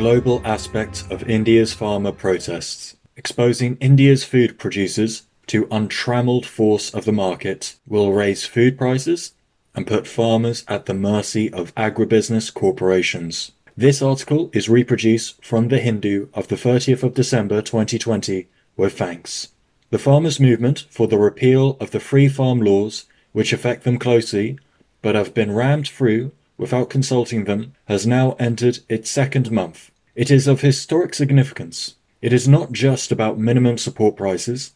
[0.00, 7.12] global aspect of India's farmer protests, exposing India's food producers to untrammeled force of the
[7.12, 9.32] market will raise food prices
[9.74, 13.52] and put farmers at the mercy of agribusiness corporations.
[13.76, 19.48] This article is reproduced from The Hindu of the 30th of December 2020 with thanks.
[19.90, 24.58] The farmers' movement for the repeal of the free farm laws, which affect them closely,
[25.02, 29.90] but have been rammed through without consulting them, has now entered its second month.
[30.14, 31.94] It is of historic significance.
[32.20, 34.72] It is not just about minimum support prices,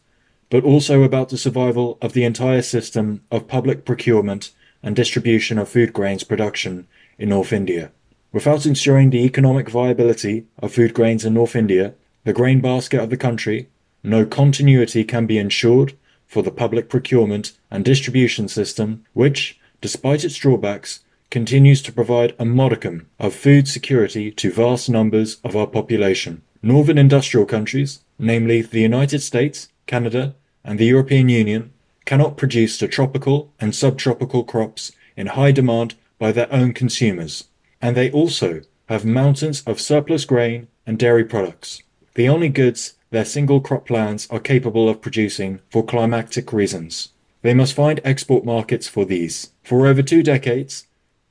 [0.49, 5.69] but also about the survival of the entire system of public procurement and distribution of
[5.69, 6.87] food grains production
[7.19, 7.91] in North India.
[8.31, 13.09] Without ensuring the economic viability of food grains in North India, the grain basket of
[13.11, 13.69] the country,
[14.03, 15.93] no continuity can be ensured
[16.25, 21.01] for the public procurement and distribution system, which, despite its drawbacks,
[21.35, 26.41] continues to provide a modicum of food security to vast numbers of our population.
[26.61, 31.73] Northern industrial countries, namely the United States, Canada, and the European Union,
[32.05, 37.45] cannot produce the tropical and subtropical crops in high demand by their own consumers
[37.81, 43.25] and they also have mountains of surplus grain and dairy products, the only goods their
[43.25, 47.09] single crop plants are capable of producing for climatic reasons.
[47.41, 49.51] They must find export markets for these.
[49.61, 50.84] For over two decades,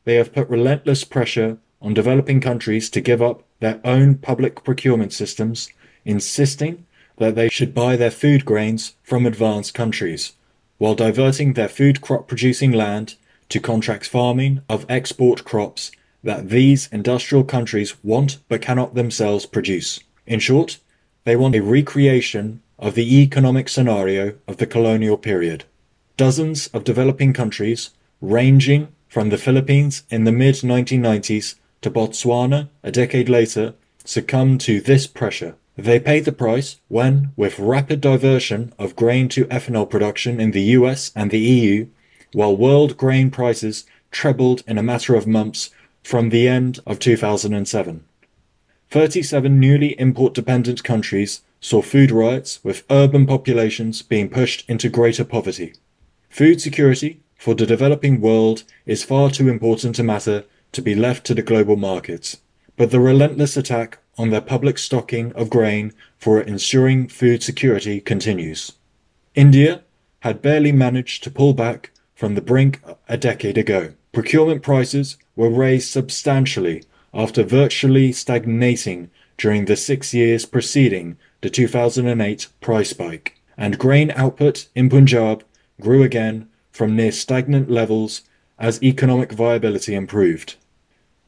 [0.05, 5.12] they have put relentless pressure on developing countries to give up their own public procurement
[5.12, 5.69] systems,
[6.05, 6.86] insisting
[7.19, 10.32] that they should buy their food grains from advanced countries,
[10.78, 13.14] while diverting their food crop producing land
[13.48, 15.91] to contract farming of export crops
[16.22, 20.00] that these industrial countries want but cannot themselves produce.
[20.27, 20.78] In short,
[21.25, 25.64] they want a recreation of the economic scenario of the colonial period.
[26.16, 27.91] Dozens of developing countries,
[28.21, 34.80] ranging from the Philippines in the mid 1990s to Botswana a decade later, succumbed to
[34.80, 35.54] this pressure.
[35.76, 40.64] They paid the price when, with rapid diversion of grain to ethanol production in the
[40.78, 41.86] US and the EU,
[42.32, 45.70] while world grain prices trebled in a matter of months
[46.03, 48.04] from the end of 2007.
[48.91, 55.24] 37 newly import dependent countries saw food riots with urban populations being pushed into greater
[55.24, 55.72] poverty.
[56.28, 61.27] Food security for the developing world is far too important a matter to be left
[61.27, 62.38] to the global markets,
[62.78, 68.72] but the relentless attack on their public stocking of grain for ensuring food security continues.
[69.34, 69.83] India
[70.21, 73.93] had barely managed to pull back from the brink a decade ago.
[74.10, 82.49] Procurement prices were raised substantially after virtually stagnating during the six years preceding the 2008
[82.62, 85.44] price spike, and grain output in Punjab
[85.78, 88.22] grew again from near stagnant levels
[88.58, 90.56] as economic viability improved.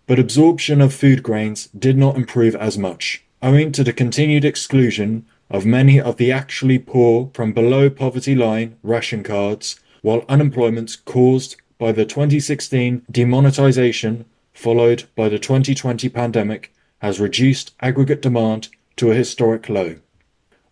[0.08, 5.24] But absorption of food grains did not improve as much, owing to the continued exclusion
[5.48, 11.54] of many of the actually poor from below poverty line ration cards, while unemployment caused
[11.78, 19.14] by the 2016 demonetization followed by the 2020 pandemic has reduced aggregate demand to a
[19.14, 19.94] historic low.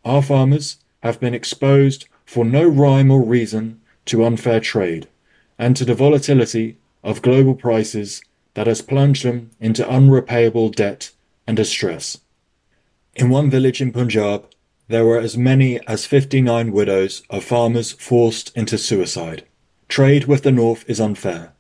[0.05, 5.09] Our farmers have been exposed for no rhyme or reason to unfair trade
[5.59, 8.23] and to the volatility of global prices
[8.55, 11.11] that has plunged them into unrepayable debt
[11.47, 12.19] and distress.
[13.15, 14.47] In one village in Punjab,
[14.89, 19.45] there were as many as 59 widows of farmers forced into suicide.
[19.89, 21.53] Trade with the North is unfair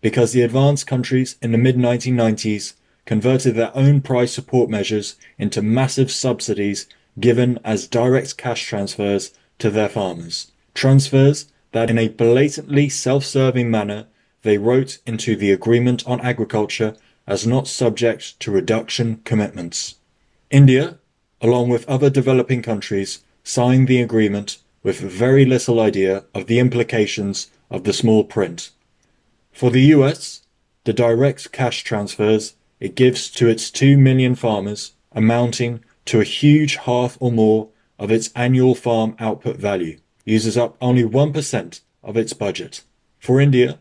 [0.00, 2.74] because the advanced countries in the mid 1990s
[3.06, 6.86] converted their own price support measures into massive subsidies
[7.18, 10.52] given as direct cash transfers to their farmers.
[10.74, 11.46] Transfers
[11.76, 14.06] that in a blatantly self-serving manner
[14.40, 19.96] they wrote into the agreement on agriculture as not subject to reduction commitments.
[20.50, 20.96] India,
[21.42, 27.50] along with other developing countries, signed the agreement with very little idea of the implications
[27.70, 28.70] of the small print.
[29.52, 30.46] For the US,
[30.84, 36.76] the direct cash transfers it gives to its 2 million farmers amounting to a huge
[36.76, 37.68] half or more
[37.98, 42.82] of its annual farm output value uses up only 1% of its budget.
[43.18, 43.78] For India,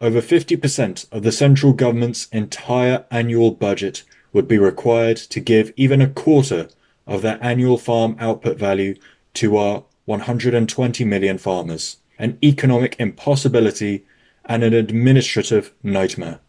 [0.00, 6.00] over 50% of the central government's entire annual budget would be required to give even
[6.00, 6.68] a quarter
[7.08, 8.94] of their annual farm output value
[9.34, 14.04] to our 120 million farmers an economic impossibility,
[14.44, 16.40] and an administrative nightmare.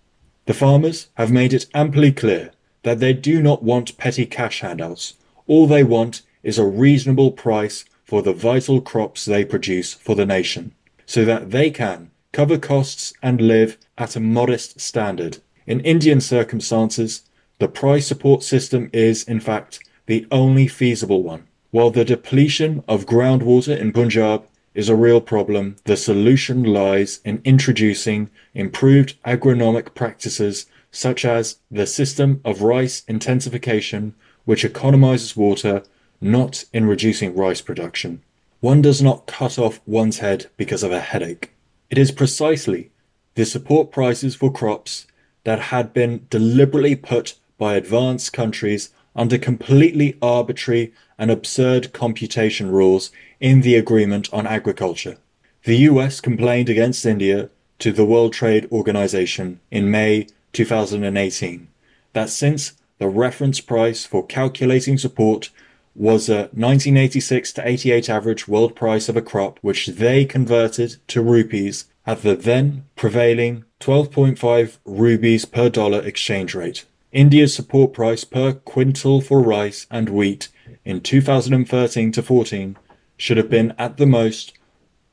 [0.45, 2.51] The farmers have made it amply clear
[2.83, 5.15] that they do not want petty cash handouts.
[5.47, 10.25] All they want is a reasonable price for the vital crops they produce for the
[10.25, 10.73] nation,
[11.05, 15.37] so that they can cover costs and live at a modest standard.
[15.67, 17.21] In Indian circumstances,
[17.59, 21.43] the price support system is, in fact, the only feasible one.
[21.69, 27.41] While the depletion of groundwater in Punjab is a real problem, the solution lies in
[27.45, 34.15] introducing improved agronomic practices such as the system of rice intensification,
[34.45, 35.83] which economizes water,
[36.21, 38.21] not in reducing rice production.
[38.59, 41.53] One does not cut off one's head because of a headache.
[41.89, 42.91] It is precisely
[43.35, 45.07] the support prices for crops
[45.43, 53.11] that had been deliberately put by advanced countries under completely arbitrary and absurd computation rules
[53.39, 55.17] in the Agreement on Agriculture.
[55.63, 57.49] The US complained against India
[57.79, 61.67] to the World Trade Organization in May 2018
[62.13, 65.49] that since the reference price for calculating support
[65.99, 71.21] was a 1986 to 88 average world price of a crop which they converted to
[71.21, 76.85] rupees at the then prevailing 12.5 rupees per dollar exchange rate.
[77.11, 80.47] India's support price per quintal for rice and wheat
[80.85, 82.77] in 2013 to 14
[83.17, 84.53] should have been at the most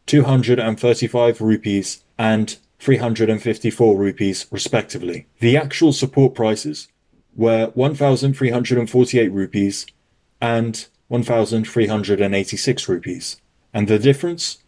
[0.07, 5.27] 235 rupees and 354 rupees respectively.
[5.41, 6.87] The actual support prices
[7.35, 9.87] were 1348 rupees
[10.41, 13.41] and 1386 rupees
[13.73, 14.59] and the difference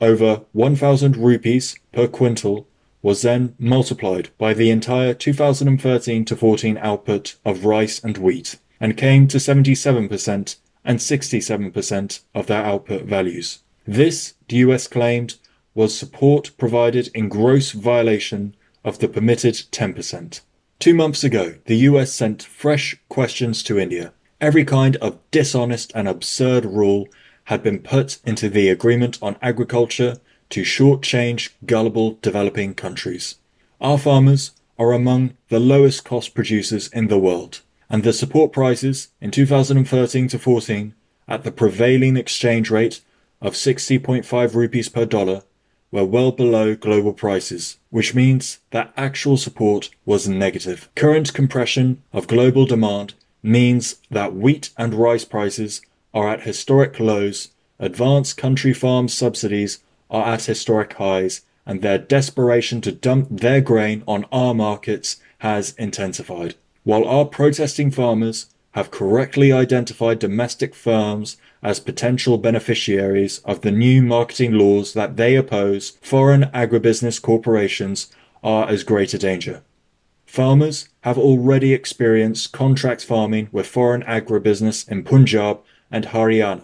[0.00, 2.66] over 1000 rupees per quintal
[3.02, 8.96] was then multiplied by the entire 2013 to 14 output of rice and wheat and
[8.96, 13.60] came to 77% and 67% of their output values.
[13.86, 15.36] This, the US claimed,
[15.74, 20.40] was support provided in gross violation of the permitted 10%.
[20.78, 24.12] Two months ago, the US sent fresh questions to India.
[24.40, 27.08] Every kind of dishonest and absurd rule
[27.44, 30.16] had been put into the Agreement on Agriculture
[30.48, 33.36] to shortchange gullible developing countries.
[33.80, 37.60] Our farmers are among the lowest cost producers in the world,
[37.90, 40.94] and the support prices in 2013 to 14
[41.28, 43.02] at the prevailing exchange rate
[43.42, 45.42] of 60.5 rupees per dollar
[45.90, 50.88] were well below global prices, which means that actual support was negative.
[50.94, 55.80] Current compression of global demand means that wheat and rice prices
[56.12, 57.48] are at historic lows,
[57.78, 64.02] advanced country farm subsidies are at historic highs, and their desperation to dump their grain
[64.06, 66.54] on our markets has intensified.
[66.82, 74.02] While our protesting farmers have correctly identified domestic firms as potential beneficiaries of the new
[74.02, 79.62] marketing laws that they oppose, foreign agribusiness corporations are as great a danger.
[80.30, 85.58] Farmers have already experienced contract farming with foreign agribusiness in Punjab
[85.90, 86.62] and Haryana.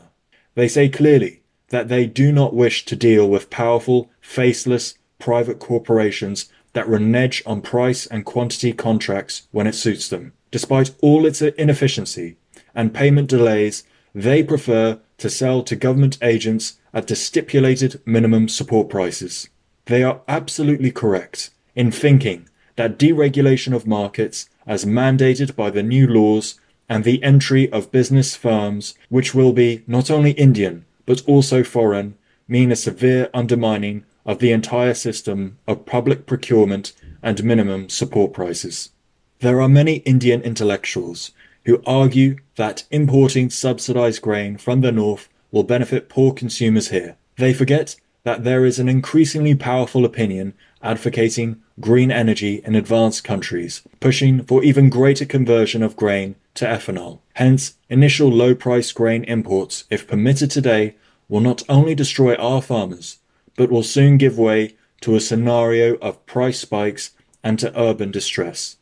[0.54, 6.48] They say clearly that they do not wish to deal with powerful, faceless private corporations
[6.74, 10.32] that renege on price and quantity contracts when it suits them.
[10.52, 12.36] Despite all its inefficiency
[12.72, 13.82] and payment delays,
[14.14, 19.48] they prefer to sell to government agents at the stipulated minimum support prices.
[19.86, 26.06] They are absolutely correct in thinking that deregulation of markets, as mandated by the new
[26.06, 31.62] laws, and the entry of business firms, which will be not only Indian but also
[31.62, 32.16] foreign,
[32.49, 36.92] mean a severe undermining of the entire system of public procurement
[37.23, 38.90] and minimum support prices.
[39.38, 41.30] There are many Indian intellectuals
[41.64, 47.16] who argue that importing subsidized grain from the north will benefit poor consumers here.
[47.37, 53.83] They forget that there is an increasingly powerful opinion advocating green energy in advanced countries,
[54.00, 57.21] pushing for even greater conversion of grain to ethanol.
[57.35, 60.97] Hence, initial low price grain imports, if permitted today,
[61.28, 63.18] will not only destroy our farmers,
[63.56, 67.11] but will soon give way to a scenario of price spikes
[67.42, 68.76] and to urban distress,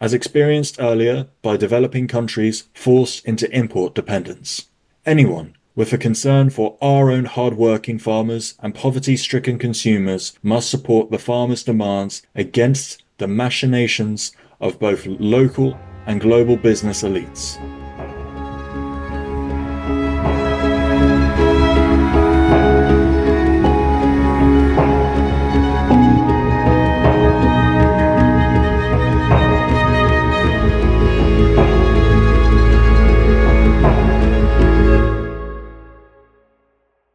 [0.00, 4.66] as experienced earlier by developing countries forced into import dependence.
[5.06, 11.18] Anyone with a concern for our own hard-working farmers and poverty-stricken consumers must support the
[11.18, 17.83] farmers' demands against the machinations of both local and global business elites.